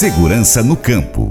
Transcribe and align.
Segurança 0.00 0.62
no 0.62 0.78
campo. 0.78 1.30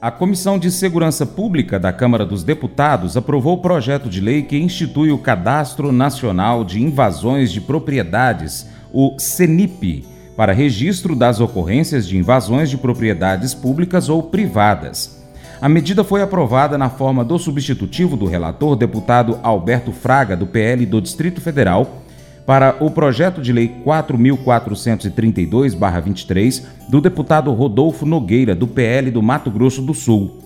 A 0.00 0.10
Comissão 0.10 0.58
de 0.58 0.70
Segurança 0.70 1.26
Pública 1.26 1.78
da 1.78 1.92
Câmara 1.92 2.24
dos 2.24 2.42
Deputados 2.42 3.18
aprovou 3.18 3.58
o 3.58 3.60
projeto 3.60 4.08
de 4.08 4.18
lei 4.18 4.44
que 4.44 4.56
institui 4.56 5.12
o 5.12 5.18
Cadastro 5.18 5.92
Nacional 5.92 6.64
de 6.64 6.82
Invasões 6.82 7.52
de 7.52 7.60
Propriedades, 7.60 8.66
o 8.90 9.18
CENIP, 9.18 10.06
para 10.38 10.54
registro 10.54 11.14
das 11.14 11.38
ocorrências 11.38 12.08
de 12.08 12.16
invasões 12.16 12.70
de 12.70 12.78
propriedades 12.78 13.52
públicas 13.52 14.08
ou 14.08 14.22
privadas. 14.22 15.22
A 15.60 15.68
medida 15.68 16.02
foi 16.02 16.22
aprovada 16.22 16.78
na 16.78 16.88
forma 16.88 17.22
do 17.22 17.38
substitutivo 17.38 18.16
do 18.16 18.24
relator 18.24 18.74
deputado 18.74 19.38
Alberto 19.42 19.92
Fraga, 19.92 20.34
do 20.34 20.46
PL 20.46 20.86
do 20.86 20.98
Distrito 20.98 21.42
Federal, 21.42 22.02
para 22.46 22.76
o 22.80 22.90
projeto 22.90 23.40
de 23.40 23.52
lei 23.52 23.72
4432-23 23.84 26.64
do 26.88 27.00
deputado 27.00 27.52
Rodolfo 27.52 28.04
Nogueira, 28.04 28.52
do 28.54 28.66
PL 28.66 29.10
do 29.10 29.22
Mato 29.22 29.50
Grosso 29.50 29.80
do 29.82 29.94
Sul. 29.94 30.38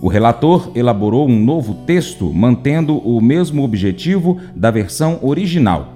O 0.00 0.08
relator 0.08 0.72
elaborou 0.74 1.28
um 1.28 1.38
novo 1.38 1.74
texto 1.86 2.32
mantendo 2.32 2.96
o 2.98 3.20
mesmo 3.20 3.62
objetivo 3.62 4.40
da 4.56 4.70
versão 4.70 5.18
original. 5.22 5.94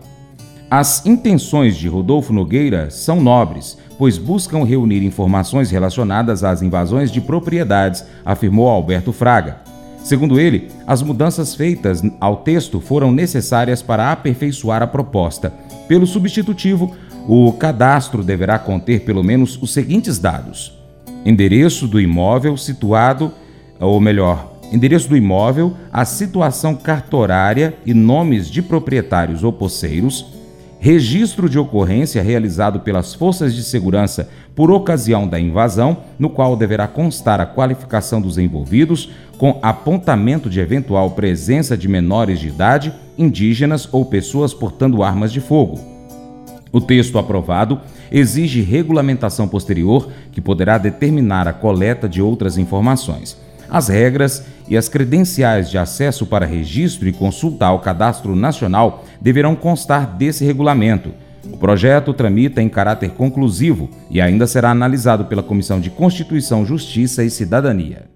As 0.71 1.05
intenções 1.07 1.77
de 1.77 1.89
Rodolfo 1.89 2.33
Nogueira 2.33 2.89
são 2.91 3.21
nobres, 3.21 3.77
pois 3.99 4.19
buscam 4.19 4.65
reunir 4.65 5.05
informações 5.05 5.71
relacionadas 5.71 6.45
às 6.45 6.63
invasões 6.63 7.11
de 7.11 7.21
propriedades, 7.21 8.05
afirmou 8.25 8.69
Alberto 8.69 9.13
Fraga. 9.13 9.59
Segundo 10.07 10.39
ele, 10.39 10.69
as 10.87 11.03
mudanças 11.03 11.57
feitas 11.57 12.01
ao 12.21 12.37
texto 12.37 12.79
foram 12.79 13.11
necessárias 13.11 13.83
para 13.83 14.13
aperfeiçoar 14.13 14.81
a 14.81 14.87
proposta. 14.87 15.53
Pelo 15.89 16.07
substitutivo, 16.07 16.95
o 17.27 17.53
cadastro 17.55 18.23
deverá 18.23 18.57
conter 18.57 19.01
pelo 19.01 19.25
menos 19.25 19.61
os 19.61 19.73
seguintes 19.73 20.17
dados: 20.21 20.79
endereço 21.25 21.89
do 21.89 22.01
imóvel 22.01 22.57
situado, 22.57 23.33
ou 23.81 24.01
melhor, 24.01 24.53
endereço 24.73 25.09
do 25.09 25.17
imóvel, 25.17 25.75
a 25.93 26.05
situação 26.05 26.77
cartorária 26.77 27.75
e 27.85 27.93
nomes 27.93 28.49
de 28.49 28.63
proprietários 28.63 29.43
ou 29.43 29.53
posseiros, 29.53 30.25
registro 30.87 31.49
de 31.49 31.59
ocorrência 31.59 32.23
realizado 32.23 32.79
pelas 32.79 33.13
forças 33.13 33.53
de 33.53 33.65
segurança 33.65 34.31
por 34.55 34.71
ocasião 34.71 35.27
da 35.27 35.41
invasão, 35.41 35.97
no 36.17 36.31
qual 36.31 36.57
deverá 36.57 36.87
constar 36.87 37.41
a 37.41 37.45
qualificação 37.45 38.23
dos 38.23 38.39
envolvidos, 38.39 39.11
com 39.37 39.59
apontamento 39.65 40.49
de 40.49 40.61
eventual 40.61 41.11
presença 41.11 41.77
de 41.77 41.89
menores 41.89 42.39
de 42.39 42.47
idade, 42.47 42.95
indígenas 43.19 43.89
ou 43.91 44.05
pessoas 44.05 44.55
portando 44.55 45.03
armas 45.03 45.33
de 45.33 45.41
fogo. 45.41 45.81
O 46.71 46.81
texto 46.81 47.19
aprovado 47.19 47.81
exige 48.09 48.61
regulamentação 48.61 49.49
posterior 49.49 50.09
que 50.31 50.41
poderá 50.41 50.79
determinar 50.79 51.49
a 51.49 51.53
coleta 51.53 52.09
de 52.09 52.23
outras 52.23 52.57
informações. 52.57 53.37
As 53.69 53.89
regras 53.89 54.45
e 54.69 54.77
as 54.77 54.89
credenciais 54.89 55.71
de 55.71 55.79
acesso 55.79 56.27
para 56.27 56.47
registro 56.47 57.09
e 57.09 57.13
consulta 57.13 57.67
ao 57.67 57.81
Cadastro 57.81 58.35
Nacional 58.35 59.05
deverão 59.21 59.55
constar 59.55 60.17
desse 60.17 60.45
regulamento. 60.45 61.13
O 61.53 61.57
projeto 61.57 62.13
tramita 62.13 62.61
em 62.61 62.69
caráter 62.69 63.11
conclusivo 63.11 63.89
e 64.11 64.21
ainda 64.21 64.47
será 64.47 64.71
analisado 64.71 65.27
pela 65.27 65.43
Comissão 65.43 65.81
de 65.81 65.91
Constituição, 65.91 66.67
Justiça 66.67 67.23
e 67.23 67.31
Cidadania. 67.31 68.16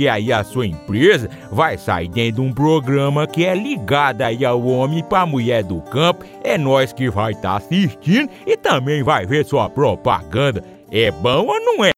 aí 0.07 0.31
a 0.31 0.43
sua 0.43 0.65
empresa 0.65 1.29
vai 1.51 1.77
sair 1.77 2.07
dentro 2.09 2.41
de 2.41 2.49
um 2.49 2.53
programa 2.53 3.27
que 3.27 3.45
é 3.45 3.55
ligado 3.55 4.21
aí 4.21 4.45
ao 4.45 4.65
homem 4.65 5.03
para 5.03 5.25
mulher 5.25 5.63
do 5.63 5.81
campo. 5.81 6.25
É 6.43 6.57
nós 6.57 6.93
que 6.93 7.09
vai 7.09 7.31
estar 7.31 7.51
tá 7.51 7.57
assistindo 7.57 8.29
e 8.45 8.55
também 8.57 9.03
vai 9.03 9.25
ver 9.25 9.45
sua 9.45 9.69
propaganda. 9.69 10.63
É 10.91 11.11
bom 11.11 11.47
ou 11.47 11.59
não 11.59 11.85
é? 11.85 11.91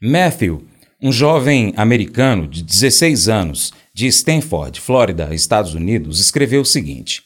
Matthew, 0.00 0.66
um 1.00 1.12
jovem 1.12 1.72
americano 1.76 2.46
de 2.46 2.62
16 2.62 3.28
anos, 3.28 3.72
de 3.92 4.06
Stanford, 4.06 4.80
Flórida, 4.80 5.34
Estados 5.34 5.74
Unidos, 5.74 6.20
escreveu 6.20 6.62
o 6.62 6.66
seguinte: 6.66 7.22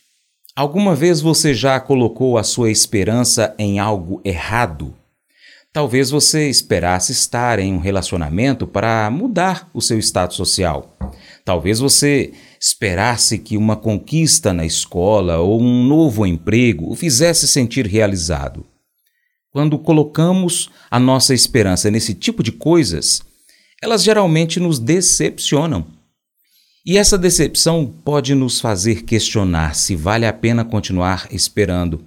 Alguma 0.55 0.95
vez 0.95 1.21
você 1.21 1.55
já 1.55 1.79
colocou 1.81 2.37
a 2.37 2.43
sua 2.43 2.71
esperança 2.71 3.55
em 3.59 3.79
algo 3.79 4.21
errado? 4.25 4.95
Talvez 5.73 6.11
você 6.11 6.51
esperasse 6.51 7.13
estar 7.13 7.61
em 7.61 7.73
um 7.73 7.79
relacionamento 7.79 8.67
para 8.67 9.09
mudar 9.09 9.71
o 9.73 9.81
seu 9.81 10.01
status 10.01 10.37
social. 10.37 10.99
Talvez 11.45 11.79
você 11.79 12.33
esperasse 12.61 13.39
que 13.39 13.57
uma 13.57 13.77
conquista 13.77 14.53
na 14.53 14.67
escola 14.67 15.39
ou 15.39 15.63
um 15.63 15.85
novo 15.85 16.27
emprego 16.27 16.91
o 16.91 16.97
fizesse 16.97 17.47
sentir 17.47 17.87
realizado. 17.87 18.67
Quando 19.53 19.79
colocamos 19.79 20.71
a 20.91 20.99
nossa 20.99 21.35
esperança 21.35 21.89
nesse 21.89 22.15
tipo 22.15 22.43
de 22.43 22.51
coisas, 22.51 23.23
elas 23.81 24.03
geralmente 24.03 24.59
nos 24.59 24.81
decepcionam. 24.81 25.87
E 26.85 26.99
essa 26.99 27.17
decepção 27.17 27.87
pode 28.05 28.35
nos 28.35 28.61
fazer 28.61 29.03
questionar 29.05 29.77
se 29.77 29.95
vale 29.95 30.27
a 30.27 30.33
pena 30.33 30.65
continuar 30.65 31.29
esperando. 31.31 32.05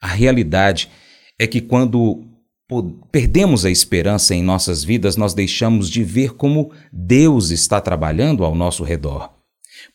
A 0.00 0.08
realidade 0.08 0.88
é 1.38 1.46
que 1.46 1.60
quando 1.60 2.24
perdemos 3.10 3.64
a 3.64 3.70
esperança 3.70 4.34
em 4.34 4.42
nossas 4.42 4.84
vidas, 4.84 5.16
nós 5.16 5.32
deixamos 5.32 5.88
de 5.88 6.04
ver 6.04 6.34
como 6.34 6.70
Deus 6.92 7.50
está 7.50 7.80
trabalhando 7.80 8.44
ao 8.44 8.54
nosso 8.54 8.84
redor. 8.84 9.32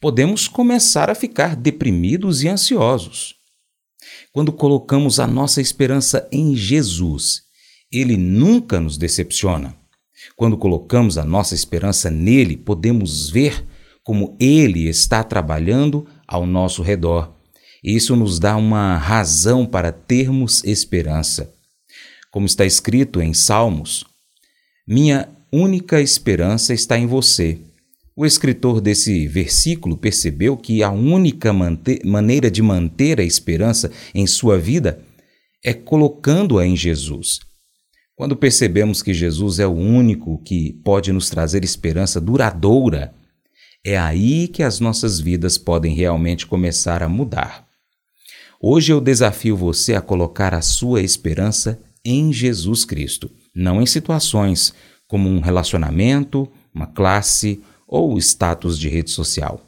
Podemos 0.02 0.48
começar 0.48 1.10
a 1.10 1.16
ficar 1.16 1.56
deprimidos 1.56 2.44
e 2.44 2.48
ansiosos. 2.48 3.36
Quando 4.32 4.52
colocamos 4.52 5.20
a 5.20 5.28
nossa 5.28 5.62
esperança 5.62 6.28
em 6.32 6.56
Jesus, 6.56 7.44
ele 7.92 8.18
nunca 8.18 8.80
nos 8.80 8.98
decepciona. 8.98 9.76
Quando 10.36 10.58
colocamos 10.58 11.18
a 11.18 11.24
nossa 11.24 11.54
esperança 11.54 12.10
nele, 12.10 12.58
podemos 12.58 13.30
ver 13.30 13.66
como 14.04 14.36
ele 14.40 14.88
está 14.88 15.24
trabalhando 15.24 16.08
ao 16.28 16.46
nosso 16.46 16.82
redor. 16.82 17.36
Isso 17.84 18.16
nos 18.16 18.40
dá 18.40 18.56
uma 18.56 18.98
razão 18.98 19.66
para 19.66 19.92
termos 19.92 20.64
esperança. 20.64 21.54
Como 22.34 22.48
está 22.48 22.66
escrito 22.66 23.22
em 23.22 23.32
Salmos, 23.32 24.04
minha 24.88 25.30
única 25.52 26.02
esperança 26.02 26.74
está 26.74 26.98
em 26.98 27.06
você. 27.06 27.60
O 28.16 28.26
escritor 28.26 28.82
desse 28.82 29.28
versículo 29.28 29.96
percebeu 29.96 30.58
que 30.58 30.82
a 30.82 30.90
única 30.90 31.54
maneira 31.54 32.50
de 32.50 32.60
manter 32.60 33.20
a 33.20 33.24
esperança 33.24 33.92
em 34.16 34.26
sua 34.26 34.58
vida 34.58 35.00
é 35.64 35.76
colocando-a 35.76 36.66
em 36.66 36.76
Jesus. 36.76 37.40
Quando 38.16 38.36
percebemos 38.36 39.04
que 39.04 39.14
Jesus 39.14 39.60
é 39.60 39.68
o 39.68 39.72
único 39.72 40.42
que 40.42 40.74
pode 40.84 41.12
nos 41.12 41.30
trazer 41.30 41.64
esperança 41.64 42.20
duradoura, 42.20 43.14
é 43.86 43.96
aí 43.96 44.48
que 44.48 44.64
as 44.64 44.80
nossas 44.80 45.20
vidas 45.20 45.60
podem 45.60 45.94
realmente 45.94 46.48
começar 46.48 47.04
a 47.04 47.08
mudar. 47.08 47.68
Hoje 48.60 48.92
eu 48.92 49.00
desafio 49.00 49.56
você 49.56 49.94
a 49.94 50.02
colocar 50.02 50.56
a 50.56 50.64
sua 50.64 51.00
esperança 51.00 51.80
em 52.06 52.32
Jesus 52.34 52.86
Cristo, 52.86 53.30
não 53.56 53.82
em 53.82 53.86
situações 53.86 54.74
como 55.08 55.30
um 55.30 55.40
relacionamento, 55.40 56.52
uma 56.74 56.88
classe 56.88 57.62
ou 57.88 58.18
status 58.18 58.80
de 58.80 58.90
rede 58.90 59.12
social. 59.12 59.62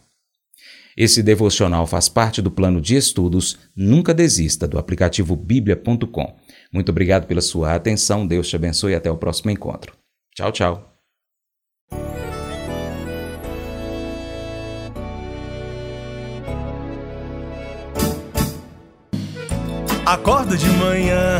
Esse 0.97 1.21
devocional 1.21 1.85
faz 1.85 2.07
parte 2.07 2.41
do 2.41 2.49
plano 2.49 2.79
de 2.79 2.95
estudos 2.95 3.57
Nunca 3.75 4.13
Desista 4.13 4.67
do 4.67 4.79
aplicativo 4.79 5.35
bíblia.com. 5.35 6.35
Muito 6.71 6.89
obrigado 6.89 7.27
pela 7.27 7.41
sua 7.41 7.75
atenção, 7.75 8.25
Deus 8.25 8.47
te 8.47 8.55
abençoe 8.55 8.93
e 8.93 8.95
até 8.95 9.11
o 9.11 9.17
próximo 9.17 9.51
encontro. 9.51 9.93
Tchau, 10.33 10.51
tchau. 10.51 10.91
Acordo 20.05 20.55
de 20.55 20.69
manhã 20.69 21.39